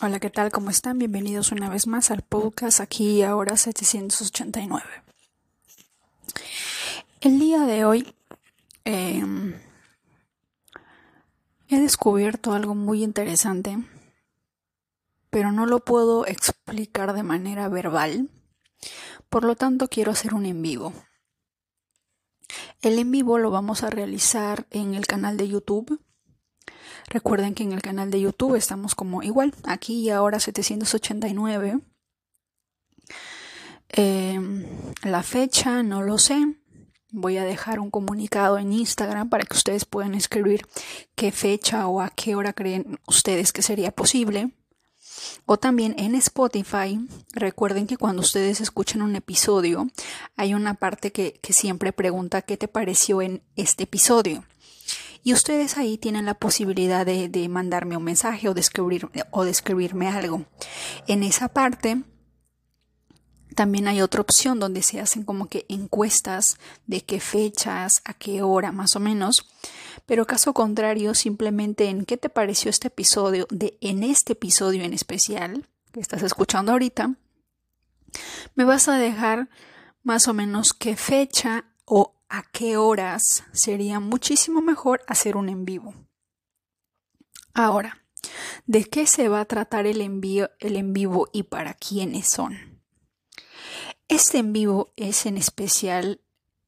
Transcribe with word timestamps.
Hola, 0.00 0.20
¿qué 0.20 0.30
tal? 0.30 0.52
¿Cómo 0.52 0.70
están? 0.70 0.96
Bienvenidos 1.00 1.50
una 1.50 1.68
vez 1.68 1.88
más 1.88 2.12
al 2.12 2.22
podcast 2.22 2.78
aquí 2.78 3.24
ahora 3.24 3.56
789. 3.56 4.84
El 7.20 7.40
día 7.40 7.62
de 7.62 7.84
hoy 7.84 8.14
em, 8.84 9.54
he 11.66 11.80
descubierto 11.80 12.52
algo 12.52 12.76
muy 12.76 13.02
interesante, 13.02 13.76
pero 15.30 15.50
no 15.50 15.66
lo 15.66 15.80
puedo 15.80 16.26
explicar 16.26 17.12
de 17.12 17.24
manera 17.24 17.68
verbal, 17.68 18.30
por 19.28 19.42
lo 19.42 19.56
tanto 19.56 19.88
quiero 19.88 20.12
hacer 20.12 20.32
un 20.32 20.46
en 20.46 20.62
vivo. 20.62 20.92
El 22.82 23.00
en 23.00 23.10
vivo 23.10 23.38
lo 23.38 23.50
vamos 23.50 23.82
a 23.82 23.90
realizar 23.90 24.68
en 24.70 24.94
el 24.94 25.08
canal 25.08 25.36
de 25.36 25.48
YouTube 25.48 26.00
Recuerden 27.08 27.54
que 27.54 27.62
en 27.62 27.72
el 27.72 27.82
canal 27.82 28.10
de 28.10 28.20
YouTube 28.20 28.54
estamos 28.54 28.94
como 28.94 29.22
igual, 29.22 29.54
aquí 29.64 30.00
y 30.00 30.10
ahora 30.10 30.40
789. 30.40 31.80
Em, 33.88 34.66
la 35.02 35.22
fecha 35.22 35.82
no 35.82 36.02
lo 36.02 36.18
sé. 36.18 36.54
Voy 37.10 37.38
a 37.38 37.44
dejar 37.44 37.80
un 37.80 37.90
comunicado 37.90 38.58
en 38.58 38.72
Instagram 38.72 39.30
para 39.30 39.44
que 39.44 39.56
ustedes 39.56 39.86
puedan 39.86 40.14
escribir 40.14 40.66
qué 41.14 41.32
fecha 41.32 41.86
o 41.86 42.02
a 42.02 42.10
qué 42.10 42.34
hora 42.34 42.52
creen 42.52 43.00
ustedes 43.06 43.52
que 43.52 43.62
sería 43.62 43.92
posible. 43.92 44.50
O 45.46 45.56
también 45.56 45.94
en 45.98 46.14
Spotify, 46.14 47.00
recuerden 47.32 47.86
que 47.86 47.96
cuando 47.96 48.20
ustedes 48.20 48.60
escuchan 48.60 49.02
un 49.02 49.16
episodio, 49.16 49.88
hay 50.36 50.54
una 50.54 50.74
parte 50.74 51.10
que, 51.10 51.40
que 51.42 51.52
siempre 51.52 51.92
pregunta 51.92 52.42
qué 52.42 52.56
te 52.56 52.68
pareció 52.68 53.22
en 53.22 53.42
este 53.56 53.84
episodio. 53.84 54.44
Y 55.22 55.32
ustedes 55.32 55.76
ahí 55.76 55.98
tienen 55.98 56.26
la 56.26 56.34
posibilidad 56.34 57.04
de, 57.04 57.48
mandarme 57.48 57.96
un 57.96 58.04
mensaje 58.04 58.48
o 58.48 58.54
de, 58.54 58.62
o 59.30 59.44
de 59.44 59.50
escribirme 59.50 60.08
algo. 60.08 60.44
En 61.06 61.22
esa 61.22 61.48
parte 61.48 62.02
también 63.58 63.88
hay 63.88 64.02
otra 64.02 64.20
opción 64.20 64.60
donde 64.60 64.82
se 64.82 65.00
hacen 65.00 65.24
como 65.24 65.48
que 65.48 65.66
encuestas 65.68 66.58
de 66.86 67.00
qué 67.00 67.18
fechas, 67.18 68.02
a 68.04 68.14
qué 68.14 68.42
hora 68.42 68.70
más 68.70 68.94
o 68.94 69.00
menos. 69.00 69.48
Pero 70.06 70.26
caso 70.26 70.54
contrario, 70.54 71.12
simplemente 71.14 71.88
en 71.88 72.04
qué 72.04 72.16
te 72.16 72.28
pareció 72.28 72.70
este 72.70 72.86
episodio, 72.86 73.48
de 73.50 73.76
en 73.80 74.04
este 74.04 74.34
episodio 74.34 74.84
en 74.84 74.94
especial 74.94 75.66
que 75.92 75.98
estás 75.98 76.22
escuchando 76.22 76.70
ahorita, 76.70 77.16
me 78.54 78.64
vas 78.64 78.86
a 78.86 78.96
dejar 78.96 79.48
más 80.02 80.28
o 80.28 80.34
menos 80.34 80.72
qué 80.72 80.94
fecha 80.96 81.64
a 82.28 82.42
qué 82.52 82.76
horas 82.76 83.44
sería 83.52 84.00
muchísimo 84.00 84.60
mejor 84.60 85.02
hacer 85.06 85.36
un 85.36 85.48
en 85.48 85.64
vivo. 85.64 85.94
Ahora, 87.54 88.04
¿de 88.66 88.84
qué 88.84 89.06
se 89.06 89.28
va 89.28 89.40
a 89.40 89.46
tratar 89.46 89.86
el, 89.86 90.00
envío, 90.00 90.50
el 90.60 90.76
en 90.76 90.92
vivo 90.92 91.28
y 91.32 91.44
para 91.44 91.74
quiénes 91.74 92.28
son? 92.28 92.80
Este 94.08 94.38
en 94.38 94.52
vivo 94.52 94.92
es 94.96 95.26
en 95.26 95.36
especial, 95.36 96.20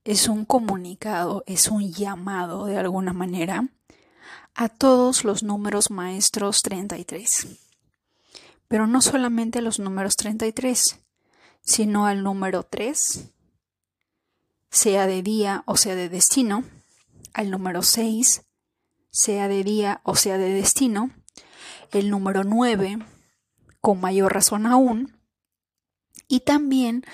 es 0.04 0.28
un 0.28 0.44
comunicado, 0.44 1.44
es 1.46 1.68
un 1.68 1.92
llamado 1.92 2.66
de 2.66 2.76
alguna 2.76 3.12
manera 3.12 3.68
a 4.54 4.68
todos 4.68 5.24
los 5.24 5.42
números 5.42 5.90
maestros 5.90 6.62
33. 6.62 7.46
Pero 8.68 8.86
no 8.86 9.00
solamente 9.00 9.62
los 9.62 9.78
números 9.78 10.16
33, 10.16 11.00
sino 11.62 12.06
al 12.06 12.22
número 12.22 12.62
3, 12.62 13.30
sea 14.70 15.06
de 15.06 15.22
día 15.22 15.62
o 15.66 15.76
sea 15.76 15.94
de 15.94 16.08
destino, 16.08 16.64
al 17.32 17.50
número 17.50 17.82
6, 17.82 18.42
sea 19.10 19.48
de 19.48 19.64
día 19.64 20.00
o 20.04 20.16
sea 20.16 20.38
de 20.38 20.52
destino, 20.52 21.10
el 21.92 22.10
número 22.10 22.44
9, 22.44 22.98
con 23.80 24.00
mayor 24.00 24.32
razón 24.32 24.66
aún, 24.66 25.20
y 26.28 26.40
también 26.40 27.04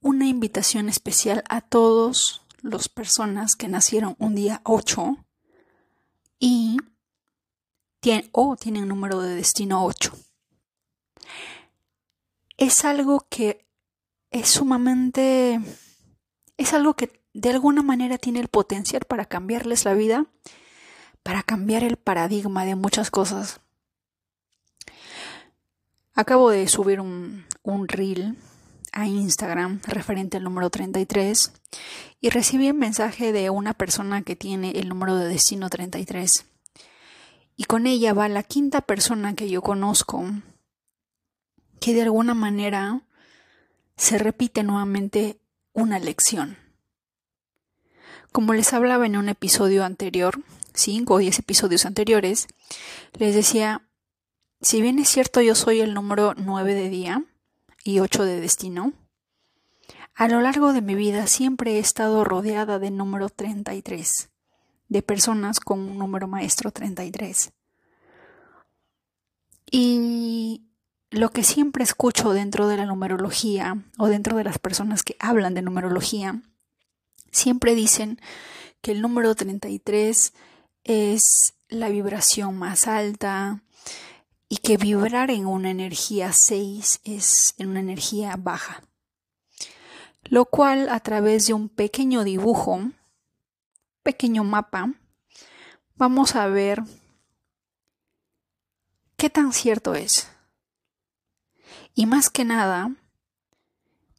una 0.00 0.26
invitación 0.26 0.88
especial 0.88 1.44
a 1.48 1.60
todos 1.60 2.42
las 2.62 2.88
personas 2.88 3.56
que 3.56 3.68
nacieron 3.68 4.16
un 4.18 4.34
día 4.34 4.62
8 4.64 5.18
y 6.38 6.78
o 8.32 8.56
tienen 8.56 8.88
número 8.88 9.20
de 9.20 9.36
destino 9.36 9.84
8. 9.84 10.12
Es 12.56 12.84
algo 12.84 13.26
que 13.28 13.68
es 14.30 14.48
sumamente 14.48 15.60
es 16.56 16.72
algo 16.72 16.94
que 16.94 17.22
de 17.34 17.50
alguna 17.50 17.82
manera 17.82 18.18
tiene 18.18 18.40
el 18.40 18.48
potencial 18.48 19.02
para 19.06 19.24
cambiarles 19.24 19.84
la 19.84 19.94
vida, 19.94 20.26
para 21.22 21.42
cambiar 21.42 21.84
el 21.84 21.96
paradigma 21.96 22.64
de 22.64 22.76
muchas 22.76 23.10
cosas. 23.10 23.60
Acabo 26.14 26.50
de 26.50 26.68
subir 26.68 27.00
un, 27.00 27.46
un 27.62 27.88
reel 27.88 28.36
a 28.92 29.06
Instagram 29.06 29.80
referente 29.86 30.36
al 30.36 30.44
número 30.44 30.68
33 30.68 31.52
y 32.20 32.28
recibí 32.28 32.70
un 32.70 32.78
mensaje 32.78 33.32
de 33.32 33.48
una 33.48 33.72
persona 33.72 34.22
que 34.22 34.36
tiene 34.36 34.72
el 34.72 34.88
número 34.88 35.16
de 35.16 35.28
destino 35.28 35.70
33. 35.70 36.44
Y 37.56 37.64
con 37.64 37.86
ella 37.86 38.12
va 38.12 38.28
la 38.28 38.42
quinta 38.42 38.82
persona 38.82 39.34
que 39.34 39.48
yo 39.48 39.62
conozco 39.62 40.24
que 41.80 41.94
de 41.94 42.02
alguna 42.02 42.34
manera 42.34 43.02
se 43.96 44.18
repite 44.18 44.62
nuevamente 44.62 45.41
una 45.72 45.98
lección. 45.98 46.58
Como 48.32 48.54
les 48.54 48.72
hablaba 48.72 49.06
en 49.06 49.16
un 49.16 49.28
episodio 49.28 49.84
anterior, 49.84 50.42
cinco 50.74 51.14
o 51.14 51.18
diez 51.18 51.38
episodios 51.38 51.84
anteriores, 51.84 52.48
les 53.18 53.34
decía, 53.34 53.82
si 54.60 54.80
bien 54.80 54.98
es 54.98 55.08
cierto 55.08 55.40
yo 55.40 55.54
soy 55.54 55.80
el 55.80 55.94
número 55.94 56.34
nueve 56.36 56.74
de 56.74 56.88
día 56.88 57.24
y 57.84 57.98
ocho 57.98 58.24
de 58.24 58.40
destino, 58.40 58.92
a 60.14 60.28
lo 60.28 60.40
largo 60.40 60.72
de 60.72 60.82
mi 60.82 60.94
vida 60.94 61.26
siempre 61.26 61.72
he 61.72 61.78
estado 61.78 62.24
rodeada 62.24 62.78
del 62.78 62.96
número 62.96 63.28
33, 63.28 64.30
de 64.88 65.02
personas 65.02 65.58
con 65.58 65.80
un 65.80 65.98
número 65.98 66.28
maestro 66.28 66.70
33. 66.70 67.52
Y 69.70 70.66
lo 71.12 71.30
que 71.30 71.44
siempre 71.44 71.84
escucho 71.84 72.32
dentro 72.32 72.66
de 72.68 72.78
la 72.78 72.86
numerología 72.86 73.76
o 73.98 74.08
dentro 74.08 74.36
de 74.36 74.44
las 74.44 74.58
personas 74.58 75.02
que 75.02 75.14
hablan 75.20 75.52
de 75.52 75.60
numerología, 75.60 76.40
siempre 77.30 77.74
dicen 77.74 78.18
que 78.80 78.92
el 78.92 79.02
número 79.02 79.34
33 79.34 80.32
es 80.84 81.54
la 81.68 81.90
vibración 81.90 82.58
más 82.58 82.88
alta 82.88 83.62
y 84.48 84.56
que 84.56 84.78
vibrar 84.78 85.30
en 85.30 85.46
una 85.46 85.70
energía 85.70 86.32
6 86.32 87.02
es 87.04 87.54
en 87.58 87.68
una 87.68 87.80
energía 87.80 88.36
baja. 88.38 88.82
Lo 90.24 90.46
cual 90.46 90.88
a 90.88 91.00
través 91.00 91.46
de 91.46 91.52
un 91.52 91.68
pequeño 91.68 92.24
dibujo, 92.24 92.80
pequeño 94.02 94.44
mapa, 94.44 94.94
vamos 95.94 96.36
a 96.36 96.46
ver 96.46 96.82
qué 99.18 99.28
tan 99.28 99.52
cierto 99.52 99.94
es. 99.94 100.32
Y 101.94 102.06
más 102.06 102.30
que 102.30 102.44
nada, 102.44 102.94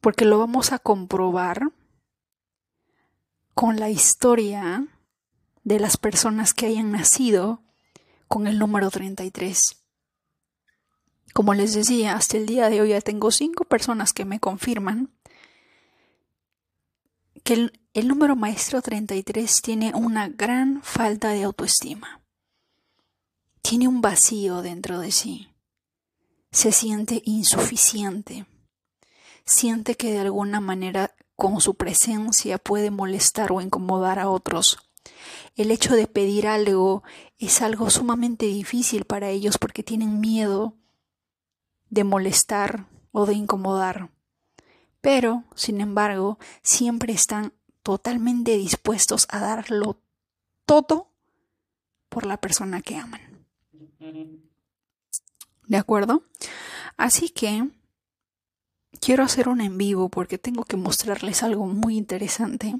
porque 0.00 0.24
lo 0.24 0.38
vamos 0.38 0.72
a 0.72 0.78
comprobar 0.78 1.72
con 3.54 3.80
la 3.80 3.90
historia 3.90 4.86
de 5.64 5.80
las 5.80 5.96
personas 5.96 6.54
que 6.54 6.66
hayan 6.66 6.92
nacido 6.92 7.62
con 8.28 8.46
el 8.46 8.58
número 8.58 8.90
33. 8.90 9.82
Como 11.32 11.54
les 11.54 11.74
decía, 11.74 12.14
hasta 12.14 12.36
el 12.36 12.46
día 12.46 12.70
de 12.70 12.80
hoy 12.80 12.90
ya 12.90 13.00
tengo 13.00 13.30
cinco 13.32 13.64
personas 13.64 14.12
que 14.12 14.24
me 14.24 14.38
confirman 14.38 15.10
que 17.42 17.54
el, 17.54 17.80
el 17.92 18.06
número 18.06 18.36
maestro 18.36 18.82
33 18.82 19.62
tiene 19.62 19.92
una 19.94 20.28
gran 20.28 20.80
falta 20.82 21.30
de 21.30 21.42
autoestima. 21.42 22.20
Tiene 23.62 23.88
un 23.88 24.00
vacío 24.00 24.62
dentro 24.62 25.00
de 25.00 25.10
sí 25.10 25.53
se 26.54 26.70
siente 26.70 27.20
insuficiente, 27.24 28.46
siente 29.44 29.96
que 29.96 30.12
de 30.12 30.20
alguna 30.20 30.60
manera 30.60 31.12
con 31.34 31.60
su 31.60 31.74
presencia 31.74 32.58
puede 32.58 32.92
molestar 32.92 33.50
o 33.50 33.60
incomodar 33.60 34.20
a 34.20 34.30
otros. 34.30 34.78
El 35.56 35.72
hecho 35.72 35.96
de 35.96 36.06
pedir 36.06 36.46
algo 36.46 37.02
es 37.38 37.60
algo 37.60 37.90
sumamente 37.90 38.46
difícil 38.46 39.04
para 39.04 39.30
ellos 39.30 39.58
porque 39.58 39.82
tienen 39.82 40.20
miedo 40.20 40.76
de 41.90 42.04
molestar 42.04 42.86
o 43.10 43.26
de 43.26 43.34
incomodar. 43.34 44.10
Pero, 45.00 45.42
sin 45.56 45.80
embargo, 45.80 46.38
siempre 46.62 47.12
están 47.14 47.52
totalmente 47.82 48.56
dispuestos 48.56 49.26
a 49.28 49.40
darlo 49.40 49.98
todo 50.66 51.10
por 52.08 52.24
la 52.24 52.36
persona 52.36 52.80
que 52.80 52.94
aman. 52.94 53.44
¿De 55.66 55.76
acuerdo? 55.76 56.22
Así 56.96 57.30
que 57.30 57.68
quiero 59.00 59.24
hacer 59.24 59.48
un 59.48 59.60
en 59.60 59.78
vivo 59.78 60.08
porque 60.08 60.38
tengo 60.38 60.64
que 60.64 60.76
mostrarles 60.76 61.42
algo 61.42 61.66
muy 61.66 61.96
interesante 61.96 62.76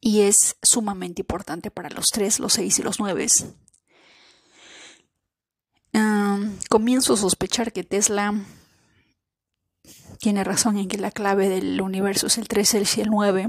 y 0.00 0.22
es 0.22 0.56
sumamente 0.62 1.22
importante 1.22 1.70
para 1.70 1.90
los 1.90 2.08
tres, 2.08 2.40
los 2.40 2.54
seis 2.54 2.78
y 2.78 2.82
los 2.82 2.98
nueve. 2.98 3.26
comienzo 6.68 7.14
a 7.14 7.16
sospechar 7.18 7.72
que 7.72 7.84
Tesla 7.84 8.34
tiene 10.18 10.42
razón 10.42 10.78
en 10.78 10.88
que 10.88 10.98
la 10.98 11.10
clave 11.10 11.48
del 11.48 11.80
universo 11.80 12.28
es 12.28 12.38
el 12.38 12.48
3, 12.48 12.74
el 12.74 12.88
y 12.96 13.00
el 13.00 13.08
9, 13.10 13.48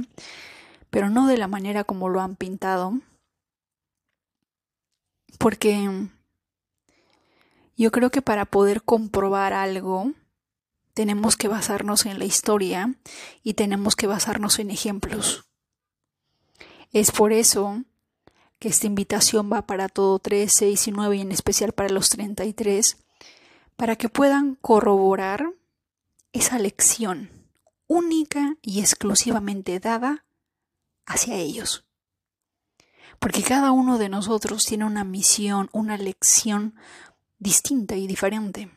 pero 0.89 1.09
no 1.09 1.27
de 1.27 1.37
la 1.37 1.47
manera 1.47 1.83
como 1.83 2.09
lo 2.09 2.19
han 2.19 2.35
pintado. 2.35 2.99
Porque 5.37 6.09
yo 7.75 7.91
creo 7.91 8.09
que 8.11 8.21
para 8.21 8.45
poder 8.45 8.83
comprobar 8.83 9.53
algo, 9.53 10.13
tenemos 10.93 11.35
que 11.35 11.47
basarnos 11.47 12.05
en 12.05 12.19
la 12.19 12.25
historia 12.25 12.93
y 13.41 13.55
tenemos 13.55 13.95
que 13.95 14.07
basarnos 14.07 14.59
en 14.59 14.71
ejemplos. 14.71 15.45
Es 16.91 17.11
por 17.11 17.33
eso 17.33 17.83
que 18.59 18.69
esta 18.69 18.87
invitación 18.87 19.51
va 19.51 19.63
para 19.65 19.89
todo 19.89 20.19
3, 20.19 20.51
6 20.53 20.87
y 20.87 20.91
9 20.91 21.17
y 21.17 21.21
en 21.21 21.31
especial 21.31 21.73
para 21.73 21.89
los 21.89 22.09
33, 22.09 22.97
para 23.75 23.95
que 23.95 24.09
puedan 24.09 24.55
corroborar 24.55 25.51
esa 26.31 26.59
lección 26.59 27.29
única 27.87 28.55
y 28.61 28.79
exclusivamente 28.79 29.79
dada 29.79 30.25
hacia 31.05 31.35
ellos. 31.35 31.85
Porque 33.19 33.43
cada 33.43 33.71
uno 33.71 33.97
de 33.97 34.09
nosotros 34.09 34.65
tiene 34.65 34.85
una 34.85 35.03
misión, 35.03 35.69
una 35.71 35.97
lección 35.97 36.75
distinta 37.43 37.95
y 37.95 38.07
diferente. 38.07 38.71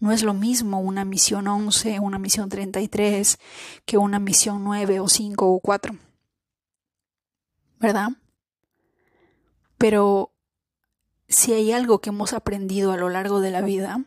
No 0.00 0.12
es 0.12 0.22
lo 0.22 0.34
mismo 0.34 0.80
una 0.80 1.04
misión 1.04 1.46
11, 1.46 2.00
una 2.00 2.18
misión 2.18 2.48
33, 2.48 3.38
que 3.84 3.98
una 3.98 4.18
misión 4.18 4.64
9 4.64 5.00
o 5.00 5.08
5 5.08 5.46
o 5.46 5.60
4. 5.60 5.96
¿Verdad? 7.78 8.08
Pero 9.76 10.32
si 11.28 11.52
hay 11.52 11.72
algo 11.72 12.00
que 12.00 12.10
hemos 12.10 12.32
aprendido 12.32 12.92
a 12.92 12.96
lo 12.96 13.10
largo 13.10 13.40
de 13.40 13.50
la 13.50 13.60
vida, 13.60 14.04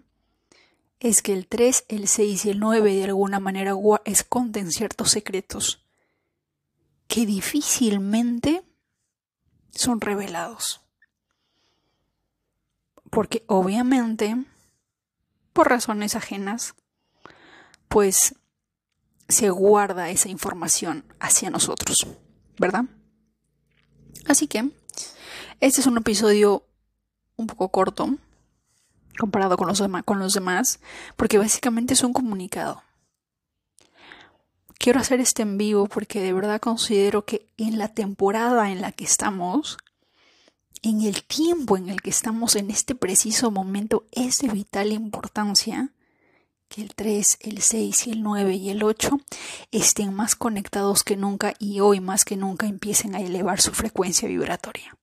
es 1.00 1.22
que 1.22 1.34
el 1.34 1.48
3, 1.48 1.86
el 1.88 2.08
6 2.08 2.46
y 2.46 2.50
el 2.50 2.60
9 2.60 2.96
de 2.96 3.04
alguna 3.06 3.40
manera 3.40 3.74
esconden 4.06 4.72
ciertos 4.72 5.12
secretos 5.12 5.86
que 7.08 7.26
difícilmente 7.26 8.64
son 9.72 10.00
revelados. 10.00 10.82
Porque 13.12 13.44
obviamente, 13.46 14.36
por 15.54 15.70
razones 15.70 16.16
ajenas, 16.16 16.74
pues 17.88 18.34
se 19.28 19.50
guarda 19.50 20.10
esa 20.10 20.30
información 20.30 21.06
hacia 21.20 21.50
nosotros, 21.50 22.08
¿verdad? 22.58 22.86
Así 24.28 24.48
que, 24.48 24.72
este 25.60 25.82
es 25.82 25.88
un 25.88 25.98
episodio 25.98 26.66
un 27.36 27.48
poco 27.48 27.70
corto, 27.70 28.16
comparado 29.18 29.58
con 29.58 29.68
los, 29.68 30.34
demás, 30.34 30.80
porque 31.16 31.38
básicamente 31.38 31.94
es 31.94 32.04
un 32.04 32.14
comunicado. 32.14 32.82
Quiero 34.78 35.00
hacer 35.00 35.20
este 35.20 35.44
en 35.44 35.58
vivo 35.58 35.86
porque 35.88 36.22
de 36.22 36.34
verdad 36.34 36.60
considero 36.60 37.26
que 37.26 37.48
en 37.58 37.78
la 37.78 37.90
temporada 37.90 38.72
en 38.72 38.82
la 38.82 38.92
que 38.92 39.04
estamos, 39.04 39.78
en 40.82 41.02
el 41.02 41.24
tiempo 41.24 41.78
en 41.78 41.90
el 41.90 42.02
que 42.02 42.10
estamos 42.10 42.56
en 42.56 42.72
este 42.72 42.96
preciso 42.96 43.52
momento, 43.52 44.06
es 44.12 44.40
de 44.40 44.48
vital 44.48 44.92
importancia 44.92 45.94
que 46.68 46.82
el 46.82 46.96
3, 46.96 47.38
el 47.42 47.62
6 47.62 48.08
y 48.08 48.12
el 48.12 48.24
9 48.24 48.56
y 48.56 48.70
el 48.70 48.84
8 48.84 49.20
estén 49.72 50.14
más 50.14 50.36
conectados 50.36 51.04
que 51.04 51.18
nunca 51.18 51.54
y 51.60 51.82
hoy 51.82 52.00
más 52.00 52.26
que 52.26 52.38
nunca 52.38 52.66
empiecen 52.66 53.14
a 53.14 53.20
elevar 53.20 53.60
su 53.60 53.74
frecuencia 53.74 54.28
vibratoria. 54.28 54.98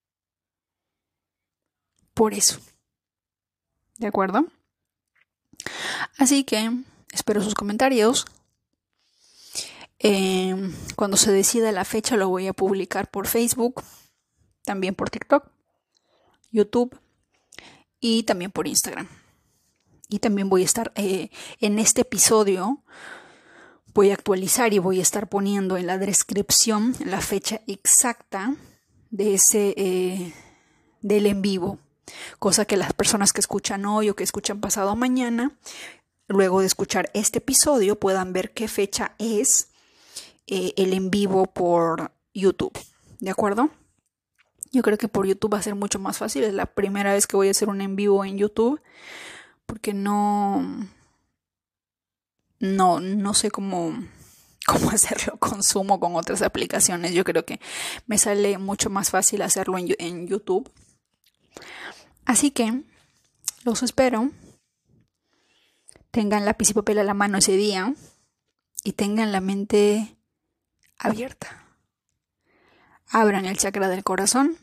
Por 2.15 2.35
eso. 2.35 2.59
¿De 3.99 4.07
acuerdo? 4.07 4.47
Así 6.17 6.43
que 6.45 6.73
espero 7.13 7.43
sus 7.43 7.55
comentarios. 7.55 8.25
Eh, 10.01 10.73
cuando 10.97 11.17
se 11.17 11.33
decida 11.33 11.71
la 11.71 11.85
fecha 11.85 12.17
lo 12.17 12.29
voy 12.29 12.47
a 12.47 12.53
publicar 12.53 13.11
por 13.11 13.27
Facebook, 13.27 13.83
también 14.65 14.95
por 14.95 15.11
TikTok, 15.11 15.51
YouTube 16.51 16.99
y 18.01 18.23
también 18.25 18.51
por 18.51 18.67
Instagram. 18.67 19.09
Y 20.09 20.21
también 20.21 20.49
voy 20.49 20.63
a 20.63 20.65
estar 20.65 20.93
eh, 20.95 21.31
en 21.61 21.79
este 21.79 22.03
episodio, 22.03 22.83
voy 23.93 24.11
a 24.11 24.15
actualizar 24.15 24.73
y 24.73 24.79
voy 24.79 25.01
a 25.01 25.03
estar 25.03 25.29
poniendo 25.29 25.77
en 25.77 25.87
la 25.87 25.99
descripción 25.99 26.95
la 27.05 27.21
fecha 27.21 27.61
exacta 27.67 28.55
de 29.11 29.35
ese 29.35 29.75
eh, 29.77 30.35
del 31.03 31.27
en 31.27 31.43
vivo 31.43 31.79
cosa 32.39 32.65
que 32.65 32.77
las 32.77 32.93
personas 32.93 33.33
que 33.33 33.41
escuchan 33.41 33.85
hoy 33.87 34.11
o 34.11 34.17
que 34.17 34.25
escuchan 34.25 34.61
pasado 34.61 34.95
mañana, 34.97 35.53
luego 36.27 36.61
de 36.61 36.67
escuchar 36.67 37.11
este 37.15 37.39
episodio, 37.39 37.99
puedan 37.99 38.33
ver 38.33 38.53
qué 38.53 38.69
fecha 38.69 39.15
es 39.19 39.69
eh, 40.47 40.73
el 40.77 40.93
en 40.93 41.11
vivo 41.11 41.47
por 41.47 42.13
YouTube. 42.35 42.77
¿De 43.21 43.31
acuerdo? 43.31 43.71
Yo 44.73 44.83
creo 44.83 44.99
que 44.99 45.09
por 45.09 45.27
YouTube 45.27 45.55
va 45.55 45.59
a 45.59 45.63
ser 45.63 45.75
mucho 45.75 45.99
más 45.99 46.19
fácil. 46.19 46.45
Es 46.45 46.55
la 46.55 46.67
primera 46.67 47.13
vez 47.13 47.27
que 47.27 47.37
voy 47.37 47.49
a 47.49 47.53
hacer 47.53 47.69
un 47.69 47.81
en 47.81 47.97
vivo 47.97 48.25
en 48.25 48.39
YouTube. 48.39 48.81
Porque 49.67 49.95
no. 49.95 50.89
No, 52.61 53.01
no 53.01 53.35
sé 53.35 53.51
cómo, 53.51 53.95
cómo 54.67 54.91
hacerlo 54.91 55.37
consumo 55.39 56.01
con 56.01 56.17
otras 56.17 56.43
aplicaciones. 56.43 57.13
Yo 57.13 57.25
creo 57.25 57.45
que 57.45 57.61
me 58.07 58.19
sale 58.19 58.59
mucho 58.59 58.91
más 58.91 59.11
fácil 59.11 59.43
hacerlo 59.43 59.79
en, 59.79 59.95
en 59.99 60.27
YouTube. 60.27 60.71
Así 62.25 62.51
que 62.51 62.83
los 63.65 63.83
espero. 63.83 64.31
Tengan 66.11 66.45
lápiz 66.45 66.71
y 66.71 66.75
papel 66.75 66.99
a 66.99 67.05
la 67.05 67.15
mano 67.15 67.39
ese 67.39 67.53
día 67.53 67.95
y 68.83 68.93
tengan 68.93 69.33
la 69.33 69.41
mente 69.41 70.17
abierta. 70.99 71.68
Abran 73.11 73.47
el 73.47 73.57
chakra 73.57 73.89
del 73.89 74.05
corazón 74.05 74.57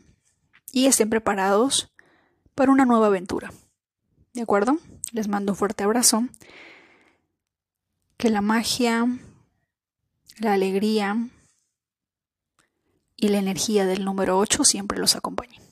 y 0.72 0.86
estén 0.86 1.10
preparados 1.10 1.92
para 2.54 2.72
una 2.72 2.84
nueva 2.84 3.06
aventura. 3.06 3.52
¿De 4.32 4.42
acuerdo? 4.42 4.78
Les 5.12 5.28
mando 5.28 5.52
un 5.52 5.56
fuerte 5.56 5.84
abrazo. 5.84 6.28
Que 8.16 8.30
la 8.30 8.40
magia, 8.40 9.06
la 10.38 10.52
alegría 10.52 11.28
y 13.16 13.28
la 13.28 13.38
energía 13.38 13.86
del 13.86 14.04
número 14.04 14.38
8 14.38 14.64
siempre 14.64 14.98
los 14.98 15.16
acompañen. 15.16 15.65